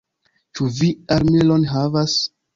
[0.59, 2.19] Ĉu vi armilon havas?